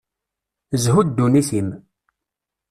Zhu 0.83 0.99
dunnit-im. 1.17 1.69